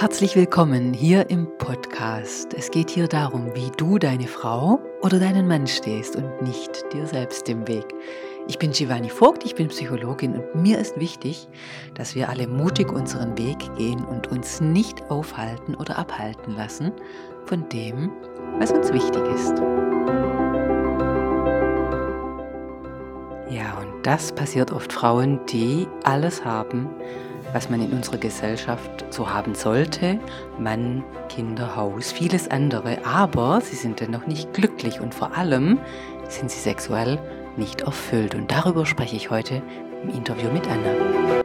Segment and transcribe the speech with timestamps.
[0.00, 2.54] Herzlich willkommen hier im Podcast.
[2.54, 7.06] Es geht hier darum, wie du deine Frau oder deinen Mann stehst und nicht dir
[7.06, 7.84] selbst im Weg.
[8.48, 11.48] Ich bin Giovanni Vogt, ich bin Psychologin und mir ist wichtig,
[11.92, 16.92] dass wir alle mutig unseren Weg gehen und uns nicht aufhalten oder abhalten lassen
[17.44, 18.10] von dem,
[18.58, 19.58] was uns wichtig ist.
[23.50, 26.88] Ja, und das passiert oft Frauen, die alles haben,
[27.52, 30.18] was man in unserer Gesellschaft so haben sollte.
[30.58, 32.98] Mann, Kinder, Haus, vieles andere.
[33.04, 35.78] Aber sie sind dennoch nicht glücklich und vor allem
[36.28, 37.18] sind sie sexuell
[37.56, 38.34] nicht erfüllt.
[38.34, 39.62] Und darüber spreche ich heute
[40.02, 41.39] im Interview mit Anna.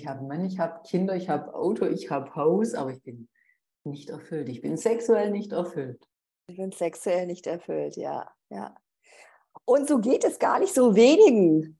[0.00, 3.28] Ich habe Mann, ich habe Kinder, ich habe Auto, ich habe Haus, aber ich bin
[3.84, 4.48] nicht erfüllt.
[4.48, 6.02] Ich bin sexuell nicht erfüllt.
[6.46, 8.74] Ich bin sexuell nicht erfüllt, ja, ja.
[9.66, 11.78] Und so geht es gar nicht so wenigen.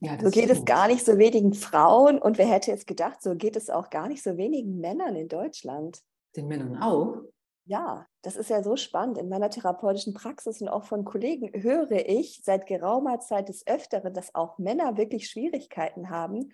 [0.00, 3.36] Ja, so geht es gar nicht so wenigen Frauen und wer hätte es gedacht, so
[3.36, 6.02] geht es auch gar nicht so wenigen Männern in Deutschland.
[6.36, 7.22] Den Männern auch?
[7.64, 9.16] Ja, das ist ja so spannend.
[9.16, 14.12] In meiner therapeutischen Praxis und auch von Kollegen höre ich seit geraumer Zeit des Öfteren,
[14.12, 16.52] dass auch Männer wirklich Schwierigkeiten haben,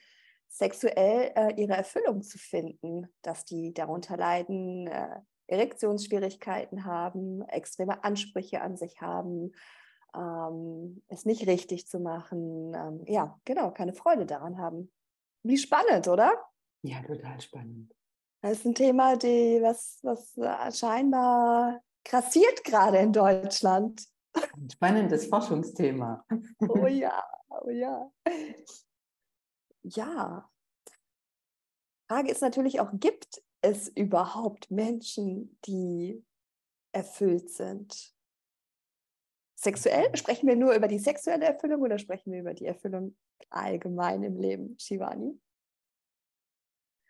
[0.49, 8.61] sexuell äh, ihre Erfüllung zu finden, dass die darunter leiden, äh, Erektionsschwierigkeiten haben, extreme Ansprüche
[8.61, 9.53] an sich haben,
[10.15, 14.91] ähm, es nicht richtig zu machen, ähm, ja, genau, keine Freude daran haben.
[15.43, 16.33] Wie spannend, oder?
[16.83, 17.95] Ja, total spannend.
[18.43, 24.07] Das ist ein Thema, die, was, was äh, scheinbar grassiert gerade in Deutschland.
[24.35, 26.25] Ein spannendes Forschungsthema.
[26.69, 28.11] Oh ja, oh ja
[29.83, 30.51] ja.
[32.09, 36.25] Frage ist natürlich auch, gibt es überhaupt Menschen, die
[36.93, 38.15] erfüllt sind?
[39.57, 40.17] Sexuell?
[40.17, 43.17] Sprechen wir nur über die sexuelle Erfüllung oder sprechen wir über die Erfüllung
[43.51, 45.39] allgemein im Leben, Shivani?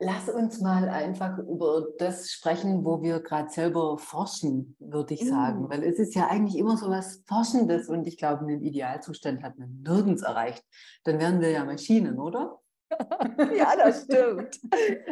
[0.00, 5.64] Lass uns mal einfach über das sprechen, wo wir gerade selber forschen, würde ich sagen.
[5.64, 5.70] Mm.
[5.70, 9.58] Weil es ist ja eigentlich immer so was Forschendes und ich glaube, einen Idealzustand hat
[9.58, 10.64] man nirgends erreicht.
[11.02, 12.60] Dann wären wir ja Maschinen, oder?
[13.56, 14.60] ja, das stimmt.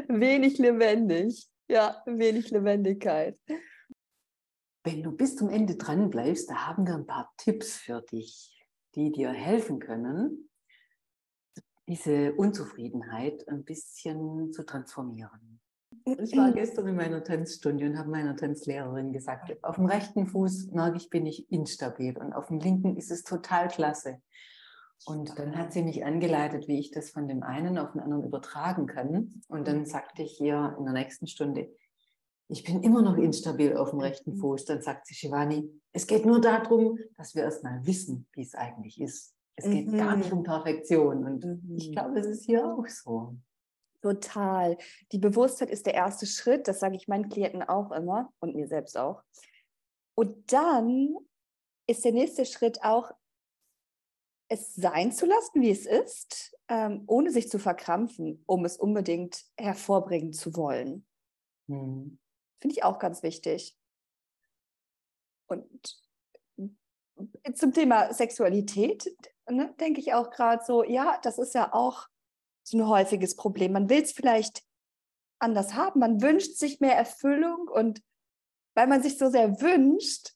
[0.09, 1.49] Wenig lebendig.
[1.69, 3.37] Ja, wenig Lebendigkeit.
[4.85, 8.65] Wenn du bis zum Ende dran bleibst, da haben wir ein paar Tipps für dich,
[8.95, 10.49] die dir helfen können,
[11.89, 15.61] diese Unzufriedenheit ein bisschen zu transformieren.
[16.05, 20.71] Ich war gestern in meiner Tanzstunde und habe meiner Tanzlehrerin gesagt, auf dem rechten Fuß
[20.73, 24.21] merke ich, bin ich instabil und auf dem linken ist es total klasse.
[25.05, 28.25] Und dann hat sie mich angeleitet, wie ich das von dem einen auf den anderen
[28.25, 29.43] übertragen kann.
[29.49, 31.71] Und dann sagte ich ihr in der nächsten Stunde,
[32.49, 34.39] ich bin immer noch instabil auf dem rechten mhm.
[34.39, 34.65] Fuß.
[34.65, 39.01] Dann sagt sie, Shivani, es geht nur darum, dass wir erstmal wissen, wie es eigentlich
[39.01, 39.36] ist.
[39.57, 39.99] Es geht mhm.
[39.99, 41.25] gar nicht um Perfektion.
[41.25, 41.77] Und mhm.
[41.77, 43.37] ich glaube, es ist hier auch so.
[44.03, 44.77] Total.
[45.13, 46.69] Die Bewusstheit ist der erste Schritt.
[46.69, 49.23] Das sage ich meinen Klienten auch immer und mir selbst auch.
[50.15, 51.17] Und dann
[51.87, 53.11] ist der nächste Schritt auch,
[54.49, 59.45] es sein zu lassen, wie es ist, ähm, ohne sich zu verkrampfen, um es unbedingt
[59.57, 61.05] hervorbringen zu wollen.
[61.67, 62.19] Mhm.
[62.61, 63.77] Finde ich auch ganz wichtig.
[65.49, 66.01] Und
[67.55, 69.17] zum Thema Sexualität
[69.49, 72.09] ne, denke ich auch gerade so, ja, das ist ja auch
[72.63, 73.73] so ein häufiges Problem.
[73.73, 74.63] Man will es vielleicht
[75.39, 78.03] anders haben, man wünscht sich mehr Erfüllung und
[78.75, 80.35] weil man sich so sehr wünscht,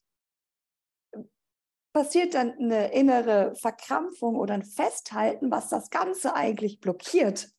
[1.93, 7.49] passiert dann eine innere Verkrampfung oder ein Festhalten, was das Ganze eigentlich blockiert.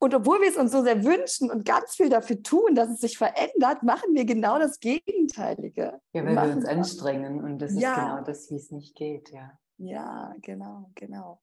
[0.00, 3.00] Und obwohl wir es uns so sehr wünschen und ganz viel dafür tun, dass es
[3.00, 6.00] sich verändert, machen wir genau das Gegenteilige.
[6.12, 7.92] Ja, weil wir, wir uns anstrengen und das ja.
[7.92, 9.58] ist genau das, wie es nicht geht, ja.
[9.78, 11.40] Ja, genau, genau.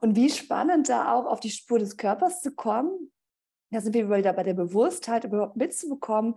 [0.00, 3.12] Und wie spannend da auch auf die Spur des Körpers zu kommen,
[3.70, 6.34] da sind wir wieder bei der Bewusstheit, überhaupt mitzubekommen,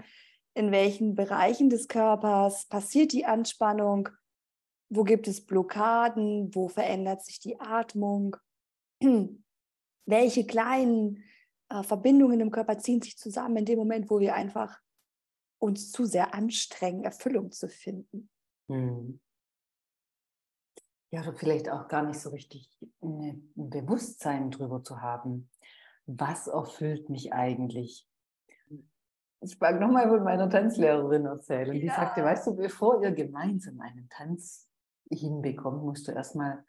[0.55, 4.09] in welchen Bereichen des Körpers passiert die Anspannung,
[4.89, 8.35] wo gibt es Blockaden, wo verändert sich die Atmung,
[10.05, 11.23] welche kleinen
[11.69, 14.79] äh, Verbindungen im Körper ziehen sich zusammen in dem Moment, wo wir einfach
[15.59, 18.29] uns zu sehr anstrengen, Erfüllung zu finden.
[18.69, 19.19] Hm.
[21.13, 22.67] Ja, oder vielleicht auch gar nicht so richtig
[23.03, 25.47] ein Bewusstsein drüber zu haben.
[26.07, 28.09] Was erfüllt mich eigentlich?
[29.41, 31.71] Ich mag nochmal von meiner Tanzlehrerin erzählen.
[31.71, 31.93] Die Ja.
[31.93, 34.67] sagte, weißt du, bevor ihr gemeinsam einen Tanz
[35.07, 36.65] hinbekommt, musst du erstmal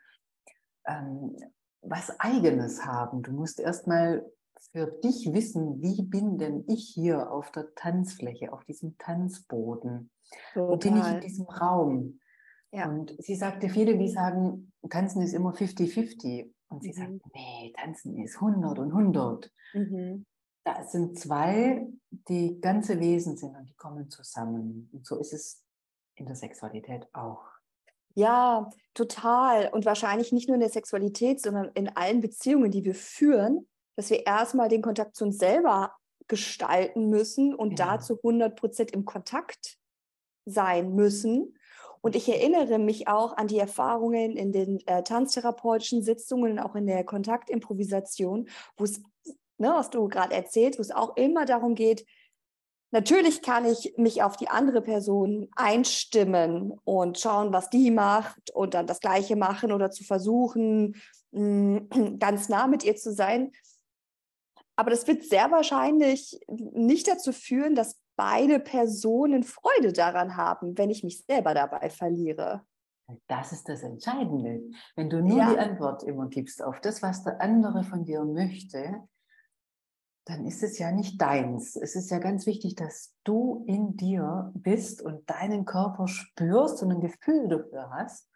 [0.86, 1.34] ähm,
[1.80, 3.22] was Eigenes haben.
[3.22, 4.30] Du musst erstmal
[4.72, 10.10] für dich wissen, wie bin denn ich hier auf der Tanzfläche, auf diesem Tanzboden?
[10.54, 11.20] Wo bin ich in Total.
[11.20, 12.20] diesem Raum?
[12.74, 12.88] Ja.
[12.88, 16.50] Und sie sagte, viele, die sagen, Tanzen ist immer 50-50.
[16.68, 16.94] Und sie Mhm.
[16.94, 19.50] sagt, nee, Tanzen ist 100 und 100.
[19.74, 20.24] Mhm.
[20.64, 24.88] Da sind zwei, die ganze Wesen sind und die kommen zusammen.
[24.92, 25.62] Und so ist es
[26.16, 27.44] in der Sexualität auch.
[28.16, 29.68] Ja, total.
[29.72, 34.10] Und wahrscheinlich nicht nur in der Sexualität, sondern in allen Beziehungen, die wir führen, dass
[34.10, 35.94] wir erstmal den Kontakt zu uns selber
[36.28, 37.90] gestalten müssen und Genau.
[37.90, 39.78] dazu 100 Prozent im Kontakt
[40.46, 41.53] sein müssen.
[42.04, 46.86] Und ich erinnere mich auch an die Erfahrungen in den äh, tanztherapeutischen Sitzungen, auch in
[46.86, 48.46] der Kontaktimprovisation,
[48.76, 49.00] wo es,
[49.56, 52.04] ne, was du gerade erzählst, wo es auch immer darum geht,
[52.90, 58.74] Natürlich kann ich mich auf die andere Person einstimmen und schauen, was die macht und
[58.74, 60.94] dann das Gleiche machen oder zu versuchen,
[61.32, 61.80] mh,
[62.20, 63.50] ganz nah mit ihr zu sein.
[64.76, 70.90] Aber das wird sehr wahrscheinlich nicht dazu führen, dass beide Personen Freude daran haben, wenn
[70.90, 72.64] ich mich selber dabei verliere.
[73.26, 74.62] Das ist das Entscheidende.
[74.96, 75.52] Wenn du nur Ja.
[75.52, 79.02] die Antwort immer gibst auf das, was der andere von dir möchte,
[80.26, 81.76] dann ist es ja nicht deins.
[81.76, 86.92] Es ist ja ganz wichtig, dass du in dir bist und deinen Körper spürst und
[86.92, 88.30] ein Gefühl dafür hast.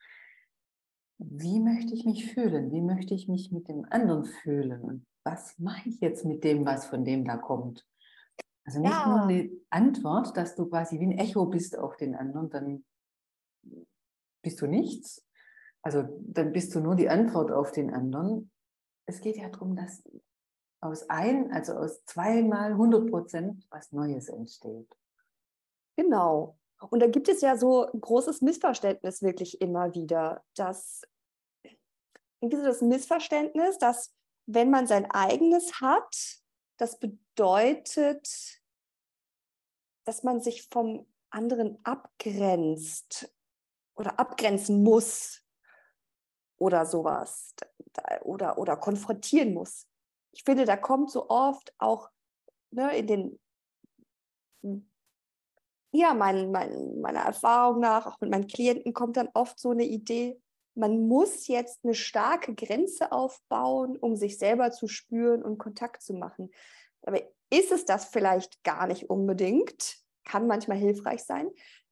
[1.17, 2.71] Wie möchte ich mich fühlen?
[2.71, 4.83] Wie möchte ich mich mit dem anderen fühlen?
[4.83, 7.87] Und was mache ich jetzt mit dem, was von dem da kommt?
[8.69, 9.23] Also nicht nur Ja.
[9.23, 12.85] eine Antwort, dass du quasi wie ein Echo bist auf den anderen, dann
[14.43, 15.27] bist du nichts.
[15.81, 18.51] Also dann bist du nur die Antwort auf den anderen.
[19.07, 20.03] Es geht ja darum, dass
[20.83, 24.95] aus ein, also aus zweimal 100 Prozent was Neues entsteht.
[25.97, 26.59] Genau.
[26.91, 31.01] Und da gibt es ja so ein großes Missverständnis wirklich immer wieder, dass
[32.43, 34.13] irgendwie so das Missverständnis, dass
[34.45, 36.43] wenn man sein eigenes hat,
[36.77, 38.58] das bedeutet,
[40.09, 43.31] dass man sich vom anderen abgrenzt
[43.95, 45.43] oder abgrenzen muss
[46.57, 47.55] oder sowas
[48.23, 49.87] oder, oder konfrontieren muss.
[50.33, 52.09] Ich finde, da kommt so oft auch
[52.71, 53.39] ne, in den
[55.91, 59.85] ja, mein, mein, meiner Erfahrung nach, auch mit meinen Klienten, kommt dann oft so eine
[59.85, 60.41] Idee,
[60.75, 66.15] man muss jetzt eine starke Grenze aufbauen, um sich selber zu spüren und Kontakt zu
[66.15, 66.51] machen.
[67.03, 69.97] Aber ist es das vielleicht gar nicht unbedingt?
[70.25, 71.49] Kann manchmal hilfreich sein.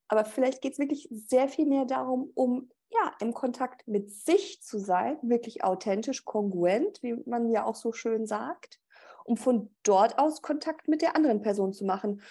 [0.09, 4.63] Aber vielleicht geht es wirklich sehr viel mehr darum, um ja, im Kontakt mit sich
[4.63, 8.81] zu sein, wirklich authentisch, kongruent, wie man ja auch so schön sagt,
[9.25, 12.23] um von dort aus Kontakt mit der anderen Person zu machen.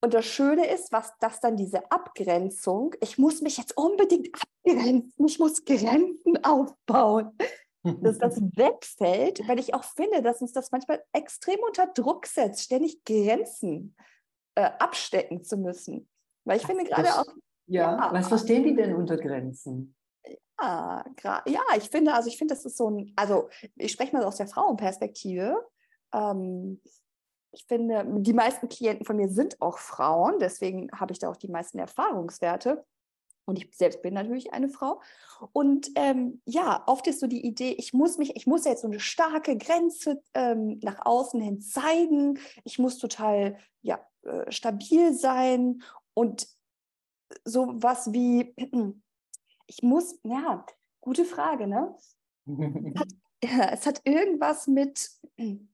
[0.00, 5.26] Und das Schöne ist, was das dann diese Abgrenzung, ich muss mich jetzt unbedingt abgrenzen,
[5.26, 7.36] ich muss Grenzen aufbauen,
[7.84, 12.64] dass das wegfällt, weil ich auch finde, dass uns das manchmal extrem unter Druck setzt,
[12.64, 13.94] ständig Grenzen
[14.54, 16.08] äh, abstecken zu müssen.
[16.44, 17.24] Weil ich finde gerade auch,
[17.66, 18.12] Ja, Ja.
[18.12, 19.94] was verstehen die denn unter Grenzen?
[20.60, 21.04] ja,
[21.46, 24.36] ja, ich finde, also ich finde, das ist so ein, also ich spreche mal aus
[24.36, 25.56] der Frauenperspektive.
[26.12, 26.80] Ähm,
[27.50, 31.36] ich finde, die meisten Klienten von mir sind auch Frauen, deswegen habe ich da auch
[31.36, 32.84] die meisten Erfahrungswerte.
[33.46, 35.02] Und ich selbst bin natürlich eine Frau.
[35.52, 38.88] Und ähm, ja, oft ist so die Idee, ich muss mich, ich muss jetzt so
[38.88, 42.38] eine starke Grenze ähm, nach außen hin zeigen.
[42.64, 45.82] Ich muss total ja, äh, stabil sein.
[46.14, 46.48] Und
[47.44, 48.54] so was wie,
[49.66, 50.64] ich muss, ja,
[51.00, 51.94] gute Frage, ne?
[53.44, 55.10] Ja, es hat irgendwas mit.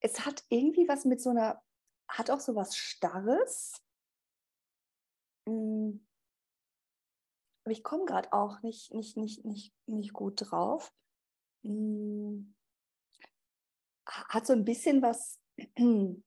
[0.00, 1.62] Es hat irgendwie was mit so einer,
[2.08, 3.82] hat auch so was Starres.
[5.46, 5.98] Mm.
[7.64, 10.92] Aber ich komme gerade auch nicht, nicht, nicht, nicht, nicht gut drauf.
[11.62, 12.54] Mm.
[14.06, 15.38] Hat so ein bisschen was,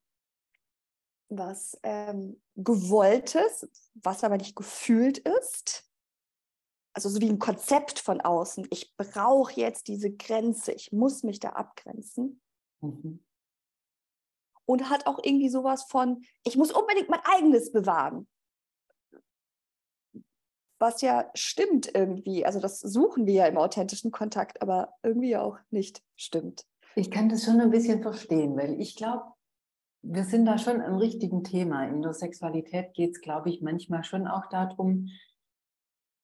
[1.30, 5.90] was ähm, Gewolltes, was aber nicht gefühlt ist.
[6.96, 8.68] Also so wie ein Konzept von außen.
[8.70, 10.74] Ich brauche jetzt diese Grenze.
[10.74, 12.40] Ich muss mich da abgrenzen.
[12.82, 13.24] Mhm.
[14.74, 18.28] Und hat auch irgendwie sowas von, ich muss unbedingt mein eigenes bewahren.
[20.80, 22.44] Was ja stimmt irgendwie.
[22.44, 26.66] Also das suchen wir ja im authentischen Kontakt, aber irgendwie auch nicht stimmt.
[26.96, 29.26] Ich kann das schon ein bisschen verstehen, weil ich glaube,
[30.02, 31.86] wir sind da schon am richtigen Thema.
[31.86, 35.08] In der Sexualität geht es, glaube ich, manchmal schon auch darum,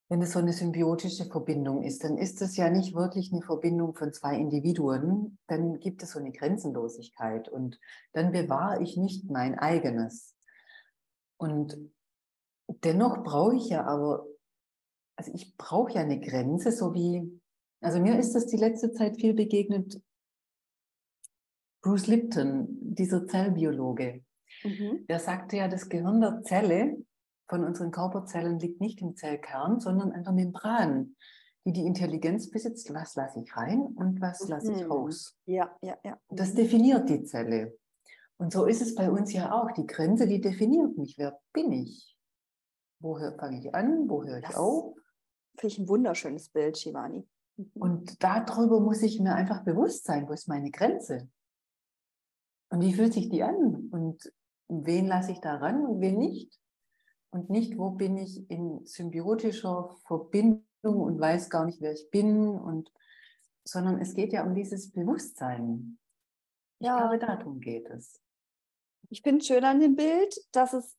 [0.09, 3.95] wenn es so eine symbiotische Verbindung ist, dann ist es ja nicht wirklich eine Verbindung
[3.95, 7.79] von zwei Individuen, dann gibt es so eine Grenzenlosigkeit und
[8.13, 10.35] dann bewahre ich nicht mein eigenes.
[11.37, 11.77] Und
[12.83, 14.25] dennoch brauche ich ja aber,
[15.15, 17.39] also ich brauche ja eine Grenze, so wie,
[17.79, 20.01] also mir ist das die letzte Zeit viel begegnet,
[21.83, 24.23] Bruce Lipton, dieser Zellbiologe,
[24.63, 25.05] mhm.
[25.07, 26.97] der sagte ja, das Gehirn der Zelle
[27.49, 31.15] von unseren Körperzellen liegt nicht im Zellkern, sondern an der Membran,
[31.65, 34.91] die die Intelligenz besitzt, was lasse ich rein und was lasse ich mhm.
[34.91, 35.35] raus.
[35.45, 36.17] Ja, ja, ja.
[36.29, 37.77] Das definiert die Zelle.
[38.37, 39.71] Und so ist es bei uns ja auch.
[39.71, 41.17] Die Grenze, die definiert mich.
[41.17, 42.15] Wer bin ich?
[43.01, 44.07] Woher fange ich an?
[44.07, 44.95] Wo höre ich das auf?
[45.57, 47.27] Finde ich ein wunderschönes Bild, Shivani.
[47.57, 47.71] Mhm.
[47.73, 51.29] Und darüber muss ich mir einfach bewusst sein, wo ist meine Grenze?
[52.69, 53.89] Und wie fühlt sich die an?
[53.91, 54.31] Und
[54.67, 56.59] wen lasse ich da ran und wen nicht?
[57.31, 62.49] Und nicht, wo bin ich in symbiotischer Verbindung und weiß gar nicht, wer ich bin
[62.49, 62.91] und
[63.67, 65.99] sondern es geht ja um dieses Bewusstsein.
[66.79, 66.97] Ja.
[66.97, 68.19] glaube, darum geht es.
[69.09, 70.97] Ich finde schön an dem Bild, dass es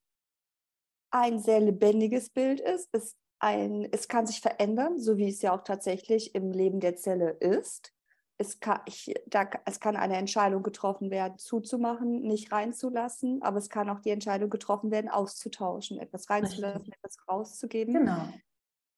[1.10, 2.88] ein sehr lebendiges Bild ist.
[2.92, 6.96] Es, ein, es kann sich verändern, so wie es ja auch tatsächlich im Leben der
[6.96, 7.92] Zelle ist
[8.40, 13.68] es kann, ich, da, es kann eine Entscheidung getroffen werden, zuzumachen, nicht reinzulassen, aber es
[13.68, 16.94] kann auch die Entscheidung getroffen werden, auszutauschen, etwas reinzulassen, Richtig.
[16.94, 17.92] etwas rauszugeben.
[17.92, 18.28] Genau.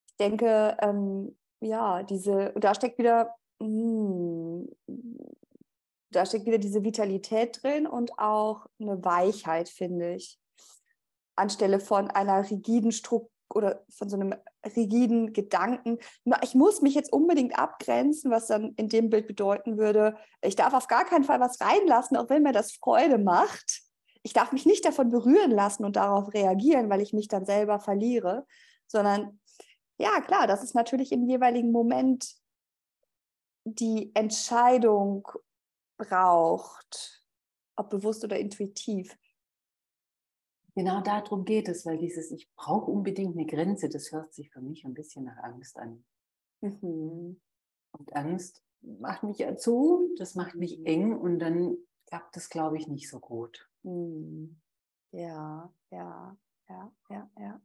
[0.06, 5.18] Ich denke, ähm, ja, diese, da steckt wieder, mh, hm,
[6.12, 10.38] da steckt wieder diese Vitalität drin und auch eine Weichheit, finde ich.
[11.34, 14.34] Anstelle von einer rigiden Struktur oder von so einem
[14.76, 15.98] rigiden Gedanken,
[16.42, 20.74] ich muss mich jetzt unbedingt abgrenzen, was dann in dem Bild bedeuten würde, ich darf
[20.74, 23.82] auf gar keinen Fall was reinlassen, auch wenn mir das Freude macht.
[24.22, 27.80] Ich darf mich nicht davon berühren lassen und darauf reagieren, weil ich mich dann selber
[27.80, 28.46] verliere,
[28.86, 29.40] sondern
[29.98, 32.34] ja, klar, das ist natürlich im jeweiligen Moment
[33.64, 35.28] die Entscheidung
[35.96, 37.24] braucht,
[37.76, 39.16] ob bewusst oder intuitiv.
[40.74, 44.62] Genau darum geht es, weil dieses Ich brauche unbedingt eine Grenze, das hört sich für
[44.62, 46.04] mich ein bisschen nach Angst an.
[46.60, 47.40] Mhm.
[47.92, 50.86] Und Angst macht mich ja zu, das macht mich mhm.
[50.86, 51.76] eng und dann
[52.06, 53.68] klappt das, glaube ich, nicht so gut.
[53.82, 54.60] Mhm.
[55.10, 56.36] Ja, ja,
[56.68, 57.60] ja, ja, ja.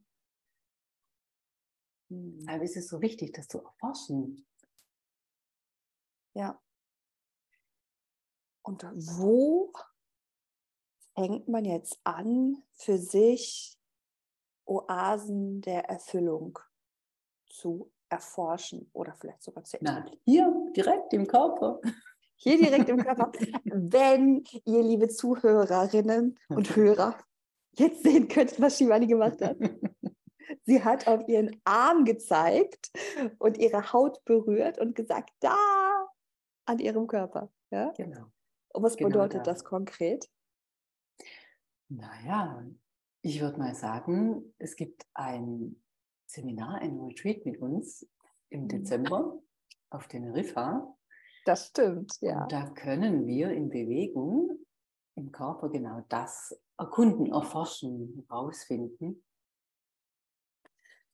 [2.10, 2.44] Mhm.
[2.46, 4.46] Aber es ist so wichtig, das zu erforschen.
[6.34, 6.60] Ja.
[8.62, 9.72] Und wo
[11.18, 13.76] fängt man jetzt an, für sich
[14.66, 16.58] Oasen der Erfüllung
[17.48, 21.80] zu erforschen oder vielleicht sogar zu Na, hier direkt im Körper.
[22.36, 23.32] Hier direkt im Körper.
[23.64, 27.18] Wenn ihr, liebe Zuhörerinnen und Hörer,
[27.72, 29.56] jetzt sehen könnt, was Shivani gemacht hat.
[30.62, 32.92] Sie hat auf ihren Arm gezeigt
[33.38, 35.56] und ihre Haut berührt und gesagt, da
[36.64, 37.50] an ihrem Körper.
[37.70, 37.92] Ja?
[37.96, 38.26] Genau.
[38.72, 39.50] Und was genau bedeutet da.
[39.50, 40.28] das konkret?
[41.88, 42.64] Naja,
[43.22, 45.82] ich würde mal sagen, es gibt ein
[46.26, 48.06] Seminar, ein Retreat mit uns
[48.50, 48.68] im mhm.
[48.68, 49.38] Dezember
[49.90, 50.94] auf Teneriffa.
[51.44, 52.42] Das stimmt, ja.
[52.42, 54.58] Und da können wir in Bewegung
[55.14, 59.24] im Körper genau das erkunden, erforschen, herausfinden.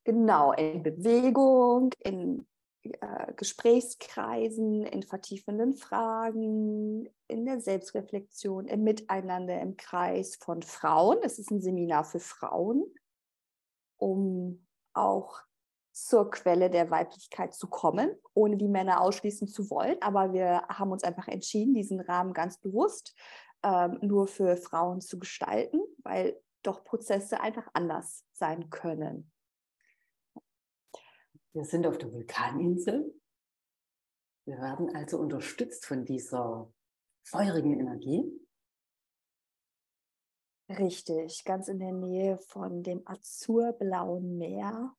[0.03, 2.47] Genau, in Bewegung, in
[2.85, 11.19] äh, Gesprächskreisen, in vertiefenden Fragen, in der Selbstreflexion, im Miteinander im Kreis von Frauen.
[11.23, 12.85] Es ist ein Seminar für Frauen,
[13.97, 15.41] um auch
[15.93, 19.97] zur Quelle der Weiblichkeit zu kommen, ohne die Männer ausschließen zu wollen.
[20.03, 23.15] Aber wir haben uns einfach entschieden, diesen Rahmen ganz bewusst
[23.63, 29.31] ähm, nur für Frauen zu gestalten, weil doch Prozesse einfach anders sein können.
[31.55, 33.15] Wir sind auf der Vulkaninsel.
[34.45, 36.69] Wir werden also unterstützt von dieser
[37.23, 38.25] feurigen Energie.
[40.69, 44.97] Richtig, ganz in der Nähe von dem azurblauen Meer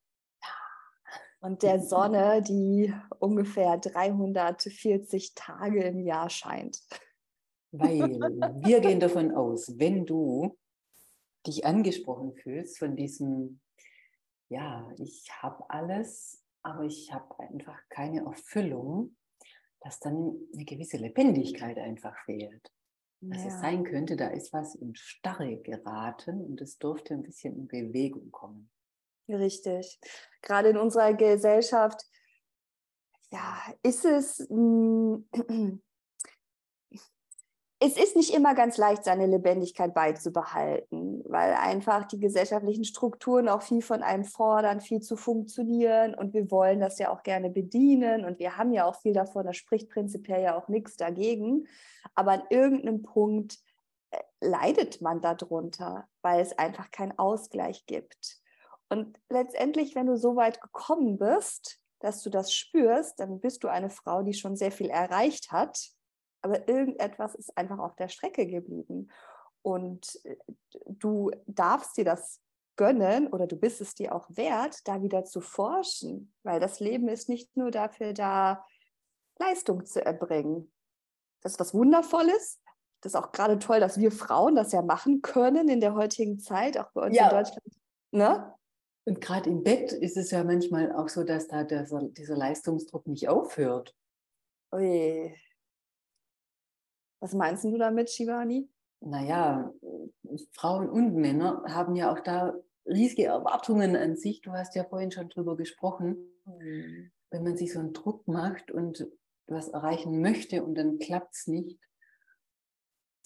[1.41, 6.81] und der Sonne, die ungefähr 340 Tage im Jahr scheint.
[7.71, 8.17] Weil
[8.63, 10.57] wir gehen davon aus, wenn du
[11.45, 13.59] dich angesprochen fühlst von diesem,
[14.47, 19.15] ja, ich habe alles, aber ich habe einfach keine Erfüllung,
[19.81, 22.71] dass dann eine gewisse Lebendigkeit einfach fehlt.
[23.21, 23.47] Dass ja.
[23.47, 27.67] es sein könnte, da ist was in Starre geraten und es durfte ein bisschen in
[27.67, 28.71] Bewegung kommen.
[29.29, 29.99] Richtig.
[30.41, 32.01] Gerade in unserer Gesellschaft,
[33.31, 35.29] ja, ist es, hm,
[37.79, 43.61] es ist nicht immer ganz leicht, seine Lebendigkeit beizubehalten, weil einfach die gesellschaftlichen Strukturen auch
[43.61, 48.23] viel von einem fordern, viel zu funktionieren und wir wollen das ja auch gerne bedienen
[48.23, 51.67] und wir haben ja auch viel davon, da spricht prinzipiell ja auch nichts dagegen.
[52.13, 53.57] Aber an irgendeinem Punkt
[54.11, 58.39] äh, leidet man darunter, weil es einfach keinen Ausgleich gibt.
[58.87, 63.67] Und letztendlich, wenn du so weit gekommen bist, dass du das spürst, dann bist du
[63.67, 65.94] eine Frau, die schon sehr viel erreicht hat
[66.45, 69.09] aber irgendetwas ist einfach auf der Strecke geblieben.
[69.63, 70.37] Und äh,
[70.85, 72.39] du darfst dir das
[72.75, 77.07] gönnen oder du bist es dir auch wert, da wieder zu forschen, weil das Leben
[77.07, 78.63] ist nicht nur dafür da,
[79.39, 80.71] Leistung zu erbringen.
[81.41, 82.61] Das ist was Wundervolles.
[83.01, 86.39] Das ist auch gerade toll, dass wir Frauen das ja machen können in der heutigen
[86.39, 87.25] Zeit, auch bei uns ja.
[87.25, 87.81] in Deutschland.
[88.11, 88.53] Ne?
[89.05, 93.07] Und gerade im Bett ist es ja manchmal auch so, dass da dieser, dieser Leistungsdruck
[93.07, 93.95] nicht aufhört.
[94.71, 95.35] Ui,
[97.25, 98.69] was meinst du damit, Shivani?
[98.99, 99.73] Naja,
[100.51, 102.53] Frauen und Männer haben ja auch da
[102.85, 104.41] riesige Erwartungen an sich.
[104.41, 106.17] Du hast ja vorhin schon drüber gesprochen.
[106.45, 107.11] Mhm.
[107.31, 109.07] Wenn man sich so einen Druck macht und
[109.47, 111.79] was erreichen möchte und dann klappt es nicht.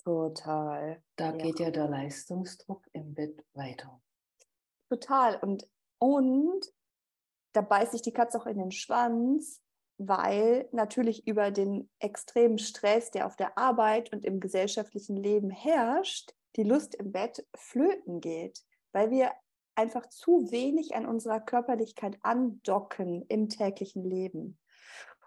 [0.02, 1.04] Total.
[1.18, 1.38] Da ja.
[1.38, 4.02] geht ja der Leistungsdruck im Bett weiter.
[4.90, 5.36] Total.
[5.42, 6.66] Und, und
[7.52, 9.62] da beißt sich die Katze auch in den Schwanz,
[10.00, 16.32] weil natürlich über den extremen Stress, der auf der Arbeit und im gesellschaftlichen Leben herrscht,
[16.56, 18.64] die Lust im Bett flöten geht,
[18.94, 19.32] weil wir
[19.76, 24.58] einfach zu wenig an unserer Körperlichkeit andocken im täglichen Leben.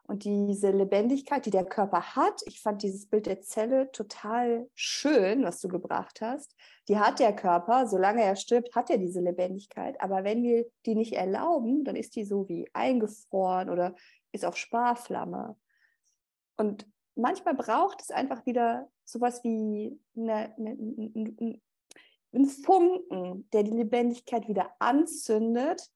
[0.05, 5.45] Und diese Lebendigkeit, die der Körper hat, ich fand dieses Bild der Zelle total schön,
[5.45, 6.55] was du gebracht hast.
[6.89, 10.01] Die hat der Körper, solange er stirbt, hat er diese Lebendigkeit.
[10.01, 13.95] Aber wenn wir die nicht erlauben, dann ist die so wie eingefroren oder
[14.33, 15.57] ist auf Sparflamme.
[16.57, 21.61] Und manchmal braucht es einfach wieder sowas wie eine, eine,
[22.33, 25.91] einen Funken, der die Lebendigkeit wieder anzündet,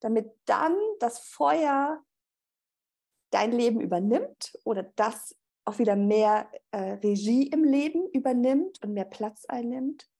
[0.00, 2.02] damit dann das Feuer
[3.30, 9.04] dein Leben übernimmt oder das auch wieder mehr äh, Regie im Leben übernimmt und mehr
[9.04, 10.10] Platz einnimmt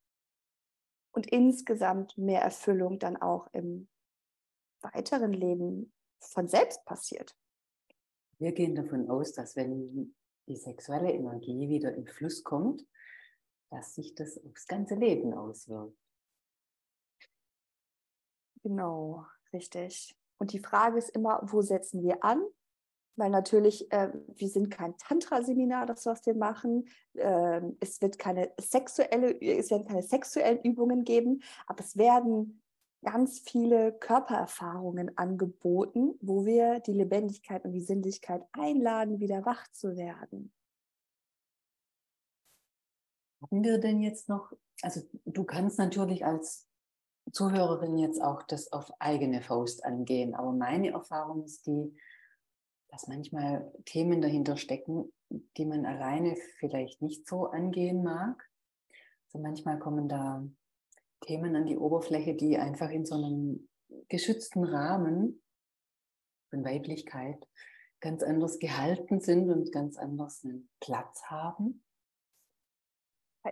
[1.13, 3.89] und insgesamt mehr Erfüllung dann auch im
[4.81, 7.37] weiteren Leben von selbst passiert.
[8.43, 10.17] Wir gehen davon aus, dass wenn
[10.49, 12.85] die sexuelle Energie wieder in Fluss kommt,
[13.71, 15.97] dass sich das aufs ganze Leben auswirkt.
[18.65, 20.17] Genau, richtig.
[20.39, 22.43] Und die Frage ist immer, wo setzen wir an?
[23.15, 26.89] Weil natürlich, äh, wir sind kein Tantra-Seminar, das was wir machen.
[27.15, 32.61] Äh, es wird keine sexuelle, es werden keine sexuellen Übungen geben, aber es werden
[33.03, 39.97] ganz viele Körpererfahrungen angeboten, wo wir die Lebendigkeit und die Sinnlichkeit einladen, wieder wach zu
[39.97, 40.53] werden.
[43.43, 46.69] Haben wir denn jetzt noch, also du kannst natürlich als
[47.33, 51.97] Zuhörerin jetzt auch das auf eigene Faust angehen, aber meine Erfahrung ist die,
[52.89, 55.13] dass manchmal Themen dahinter stecken,
[55.57, 58.49] die man alleine vielleicht nicht so angehen mag.
[59.27, 60.47] Also manchmal kommen da
[61.23, 63.69] Themen an die Oberfläche, die einfach in so einem
[64.09, 65.43] geschützten Rahmen
[66.51, 67.49] von Weiblichkeit
[68.01, 71.83] ganz anders gehalten sind und ganz anders einen Platz haben.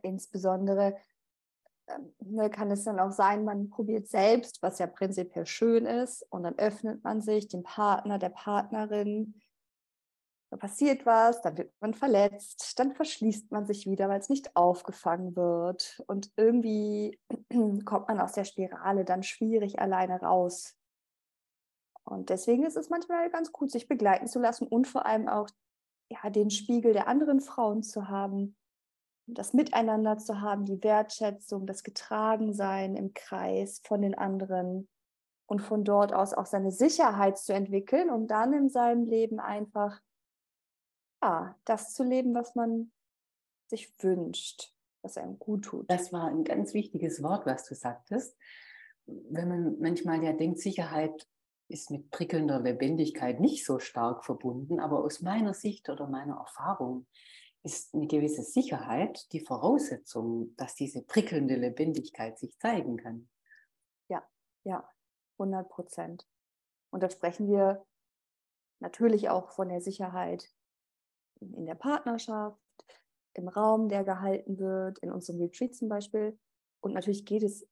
[0.03, 0.97] Insbesondere
[1.89, 6.23] ähm, ne, kann es dann auch sein, man probiert selbst, was ja prinzipiell schön ist,
[6.31, 9.41] und dann öffnet man sich dem Partner, der Partnerin
[10.51, 14.57] da passiert was, dann wird man verletzt, dann verschließt man sich wieder, weil es nicht
[14.57, 16.03] aufgefangen wird.
[16.09, 17.21] Und irgendwie
[17.85, 20.77] kommt man aus der Spirale dann schwierig alleine raus.
[22.03, 25.49] Und deswegen ist es manchmal ganz gut, sich begleiten zu lassen und vor allem auch
[26.11, 28.57] ja, den Spiegel der anderen Frauen zu haben,
[29.29, 34.89] das Miteinander zu haben, die Wertschätzung, das Getragensein im Kreis von den anderen
[35.47, 40.01] und von dort aus auch seine Sicherheit zu entwickeln, um dann in seinem Leben einfach
[41.23, 42.93] ja, das zu leben, was man
[43.69, 45.91] sich wünscht, was einem gut tut.
[45.91, 48.37] Das war ein ganz wichtiges Wort, was du sagtest.
[49.07, 51.27] Wenn man manchmal ja denkt, Sicherheit
[51.69, 57.07] ist mit prickelnder Lebendigkeit nicht so stark verbunden, aber aus meiner Sicht oder meiner Erfahrung
[57.63, 63.29] ist eine gewisse Sicherheit die Voraussetzung, dass diese prickelnde Lebendigkeit sich zeigen kann.
[64.09, 64.27] Ja,
[64.65, 64.89] ja,
[65.39, 66.27] 100 Prozent.
[66.91, 67.87] Und da sprechen wir
[68.81, 70.51] natürlich auch von der Sicherheit
[71.41, 72.59] in der Partnerschaft,
[73.35, 76.39] im Raum, der gehalten wird, in unserem Retreat zum Beispiel.
[76.81, 77.67] Und natürlich geht es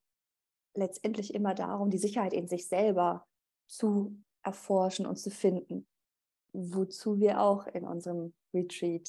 [0.74, 3.26] letztendlich immer darum, die Sicherheit in sich selber
[3.66, 5.86] zu erforschen und zu finden,
[6.52, 9.08] wozu wir auch in unserem Retreat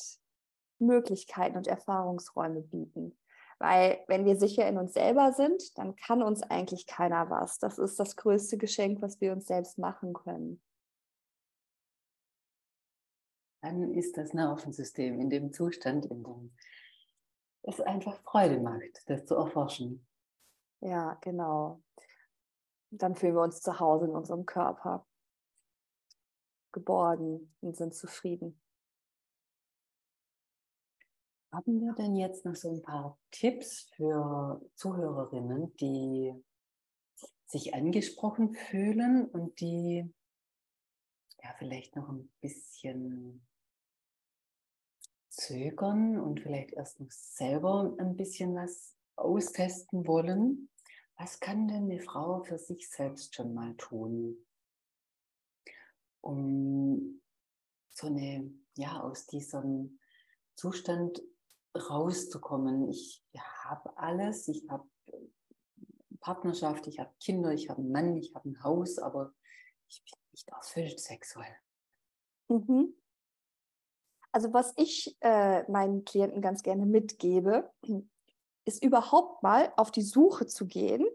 [0.80, 3.18] Möglichkeiten und Erfahrungsräume bieten.
[3.60, 7.60] Weil wenn wir sicher in uns selber sind, dann kann uns eigentlich keiner was.
[7.60, 10.62] Das ist das größte Geschenk, was wir uns selbst machen können.
[13.62, 16.54] Dann ist das Nervensystem in dem Zustand, in dem
[17.64, 20.08] es einfach Freude macht, das zu erforschen.
[20.82, 21.84] Ja, genau.
[22.92, 25.06] Dann fühlen wir uns zu Hause in unserem Körper,
[26.72, 28.60] geborgen und sind zufrieden.
[31.52, 36.34] Haben wir denn jetzt noch so ein paar Tipps für Zuhörerinnen, die
[37.48, 40.14] sich angesprochen fühlen und die
[41.44, 43.49] ja vielleicht noch ein bisschen
[45.40, 50.70] zögern und vielleicht erst noch selber ein bisschen was austesten wollen?
[51.18, 54.46] Was kann denn eine Frau für sich selbst schon mal tun,
[56.22, 57.22] um
[57.90, 60.00] so eine, ja, aus diesem
[60.56, 61.22] Zustand
[61.76, 62.90] rauszukommen.
[62.90, 63.24] Ich
[63.64, 64.88] habe alles, ich habe
[66.20, 69.34] Partnerschaft, ich habe Kinder, ich habe einen Mann, ich habe ein Haus, aber
[69.88, 71.56] ich bin nicht erfüllt sexuell.
[72.48, 72.94] Mhm.
[74.32, 77.72] Also was ich äh, meinen Klienten ganz gerne mitgebe,
[78.66, 81.06] ist überhaupt mal auf die Suche zu gehen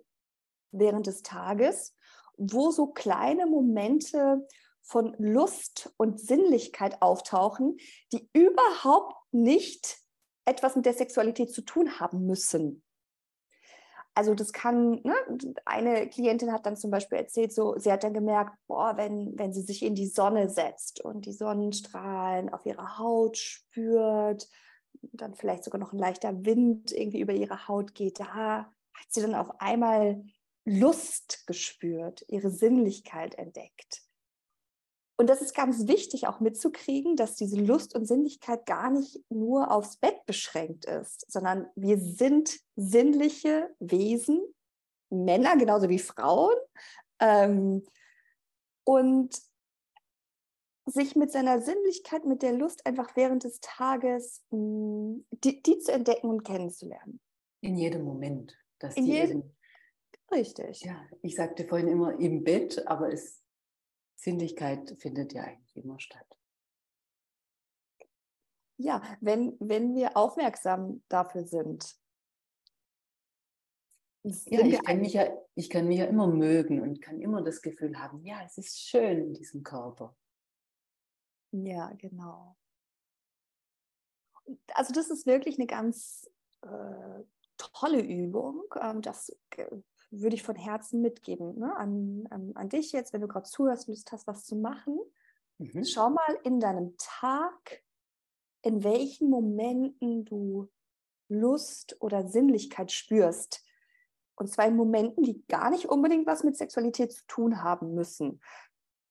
[0.72, 1.94] während des Tages,
[2.37, 4.46] wo so kleine Momente
[4.83, 7.79] von Lust und Sinnlichkeit auftauchen,
[8.12, 9.98] die überhaupt nicht
[10.44, 12.83] etwas mit der Sexualität zu tun haben müssen.
[14.14, 15.14] Also das kann, ne,
[15.64, 19.53] eine Klientin hat dann zum Beispiel erzählt, so, sie hat dann gemerkt, boah, wenn, wenn
[19.53, 24.48] sie sich in die Sonne setzt und die Sonnenstrahlen auf ihrer Haut spürt,
[25.12, 29.20] dann vielleicht sogar noch ein leichter Wind irgendwie über ihre Haut geht, da hat sie
[29.20, 30.24] dann auf einmal
[30.64, 34.03] Lust gespürt, ihre Sinnlichkeit entdeckt.
[35.16, 39.70] Und das ist ganz wichtig auch mitzukriegen, dass diese Lust und Sinnlichkeit gar nicht nur
[39.70, 44.42] aufs Bett beschränkt ist, sondern wir sind sinnliche Wesen,
[45.11, 46.57] Männer genauso wie Frauen.
[47.20, 47.85] Ähm,
[48.85, 49.40] und
[50.87, 55.79] sich mit seiner Sinnlichkeit, mit der Lust einfach während des Tages mh, hm, die, die,
[55.79, 57.20] zu entdecken und kennenzulernen.
[57.61, 58.59] In jedem Moment.
[58.79, 59.55] Dass In jedem,
[60.31, 60.83] richtig.
[60.83, 63.43] Ja, ich sagte vorhin immer im Bett, aber es
[64.16, 66.38] Sinnlichkeit findet ja eigentlich immer statt.
[68.77, 71.96] Ja, wenn, wenn wir aufmerksam dafür sind.
[74.24, 77.61] Ja, ich kann, mich ja, ich kann mich ja immer mögen und kann immer das
[77.61, 80.16] Gefühl haben, ja, es ist schön in diesem Körper.
[81.53, 82.57] Ja, genau.
[84.72, 86.29] Also das ist wirklich eine ganz
[86.62, 87.22] äh,
[87.59, 88.64] tolle Übung.
[88.81, 89.31] Ähm, das
[90.20, 91.77] würde ich von Herzen mitgeben ne?
[91.77, 94.98] an, an, an, dich jetzt, wenn du gerade zuhörst und Lust hast, was zu machen.
[95.59, 95.85] Mhm.
[95.85, 97.83] Schau mal in deinem Tag,
[98.62, 100.68] in welchen Momenten du
[101.29, 103.64] Lust oder Sinnlichkeit spürst.
[104.37, 108.40] Und zwar in Momenten, die gar nicht unbedingt was mit Sexualität zu tun haben müssen.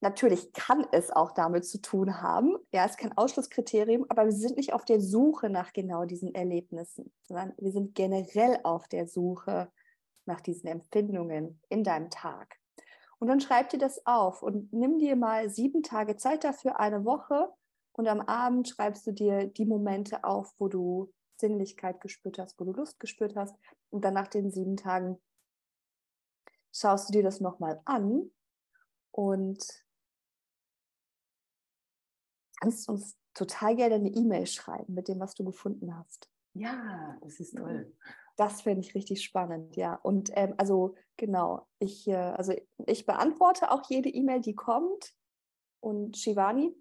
[0.02, 2.58] Natürlich kann es auch damit zu tun haben.
[2.74, 6.36] Ja, es ist kein Ausschlusskriterium, aber wir sind nicht auf der Suche nach genau diesen
[6.36, 9.72] Erlebnissen, sondern wir sind generell auf der Suche
[10.26, 12.58] nach diesen Empfindungen in deinem Tag.
[13.20, 17.06] Und dann schreib dir das auf und nimm dir mal sieben Tage Zeit dafür, eine
[17.06, 17.54] Woche.
[17.94, 22.66] Und am Abend schreibst du dir die Momente auf, wo du Sinnlichkeit gespürt hast, wo
[22.66, 23.56] du Lust gespürt hast.
[23.90, 25.22] Und dann nach den sieben Tagen
[26.74, 28.30] schaust du dir das nochmal an
[29.12, 29.64] und
[32.60, 36.30] kannst uns total gerne eine E-Mail schreiben mit dem, was du gefunden hast.
[36.54, 37.96] Ja, das ist toll.
[38.36, 39.96] Das finde ich richtig spannend, ja.
[39.96, 42.54] Und ähm, also genau, ich, äh, also
[42.88, 45.14] ich beantworte auch jede E-Mail, die kommt.
[45.80, 46.74] Und Shivani?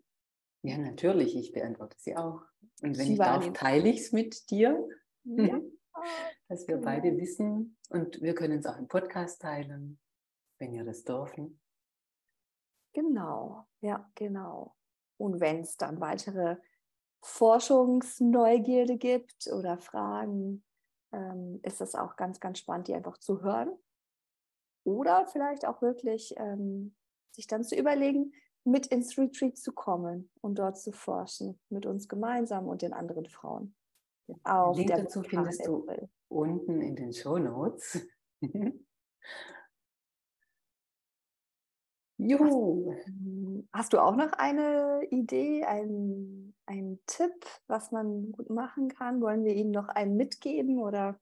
[0.63, 2.43] Ja, natürlich, ich beantworte sie auch.
[2.83, 3.47] Und wenn Shivani.
[3.47, 4.89] ich darf, teile ich es mit dir,
[5.25, 5.61] ja.
[6.49, 6.87] dass wir genau.
[6.87, 7.77] beide wissen.
[7.91, 9.99] Und wir können es auch im Podcast teilen,
[10.59, 11.61] wenn wir das dürfen.
[12.95, 14.75] Genau, ja, genau.
[15.19, 16.57] Und wenn es dann weitere
[17.23, 20.65] Forschungsneugierde gibt oder Fragen,
[21.13, 23.71] ähm, ist es auch ganz, ganz spannend, die einfach zu hören.
[24.85, 26.95] Oder vielleicht auch wirklich ähm,
[27.31, 28.33] sich dann zu überlegen,
[28.65, 33.27] mit ins Retreat zu kommen und dort zu forschen, mit uns gemeinsam und den anderen
[33.27, 33.75] Frauen.
[34.45, 35.87] Auf Link dazu findest du
[36.29, 38.07] unten in den Show Notes.
[42.29, 42.95] Juhu.
[43.73, 47.33] Hast du auch noch eine Idee, einen, einen Tipp,
[47.67, 49.21] was man gut machen kann?
[49.21, 51.19] Wollen wir Ihnen noch einen mitgeben oder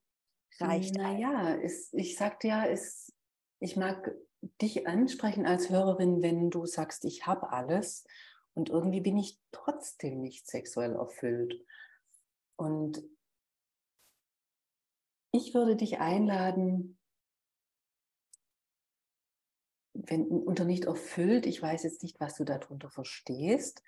[0.59, 1.59] reicht Naja,
[1.93, 3.13] ich sagte ja, es,
[3.61, 4.15] ich mag
[4.61, 8.05] dich ansprechen als Hörerin, wenn du sagst, ich habe alles
[8.55, 11.65] und irgendwie bin ich trotzdem nicht sexuell erfüllt.
[12.57, 13.03] Und
[15.33, 17.00] ich würde dich einladen,
[20.07, 23.83] wenn unter nicht erfüllt, ich weiß jetzt nicht, was du darunter verstehst,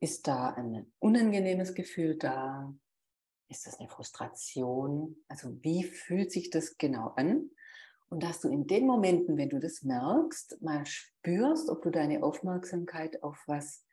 [0.00, 2.74] ist da ein unangenehmes Gefühl da?
[3.48, 5.16] Ist das eine Frustration?
[5.28, 7.50] Also wie fühlt sich das genau an?
[8.08, 12.22] Und dass du in den Momenten, wenn du das merkst, mal spürst, ob du deine
[12.22, 13.84] Aufmerksamkeit auf was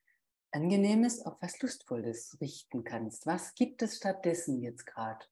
[0.51, 3.25] Angenehmes, auf was Lustvolles richten kannst.
[3.25, 5.25] Was gibt es stattdessen jetzt gerade?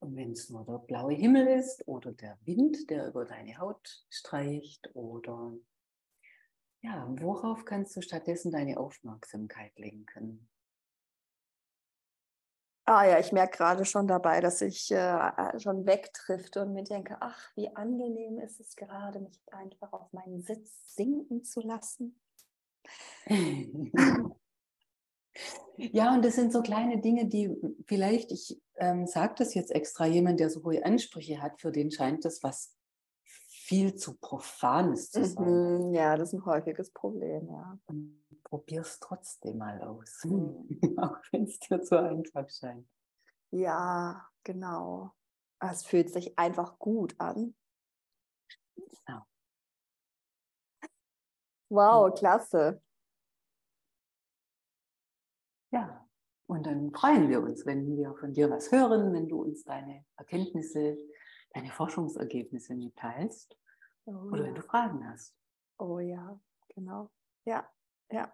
[0.00, 4.04] Und wenn es nur der blaue Himmel ist oder der Wind, der über deine Haut
[4.10, 5.52] streicht oder
[6.82, 10.48] ja, worauf kannst du stattdessen deine Aufmerksamkeit lenken?
[12.84, 17.16] Ah ja, ich merke gerade schon dabei, dass ich äh, schon wegtrifft und mir denke,
[17.18, 22.20] ach, wie angenehm ist es gerade, mich einfach auf meinen Sitz sinken zu lassen.
[25.76, 27.54] Ja, und das sind so kleine Dinge, die
[27.86, 31.90] vielleicht, ich ähm, sage das jetzt extra, jemand, der so hohe Ansprüche hat, für den
[31.90, 32.76] scheint das was
[33.24, 35.88] viel zu Profanes zu sein.
[35.88, 37.78] Mhm, ja, das ist ein häufiges Problem, ja.
[38.44, 40.98] Probier es trotzdem mal aus, mhm.
[40.98, 42.88] auch wenn es dir zu einfach scheint.
[43.50, 45.12] Ja, genau.
[45.58, 47.56] Es fühlt sich einfach gut an.
[49.08, 49.26] Ja.
[51.68, 52.82] Wow, klasse.
[55.72, 56.05] Ja,
[56.46, 60.04] und dann freuen wir uns, wenn wir von dir was hören, wenn du uns deine
[60.16, 60.96] Erkenntnisse,
[61.52, 63.56] deine Forschungsergebnisse mitteilst
[64.04, 64.44] oh, oder ja.
[64.44, 65.34] wenn du Fragen hast.
[65.78, 66.38] Oh ja,
[66.74, 67.10] genau.
[67.44, 67.68] Ja,
[68.10, 68.32] ja.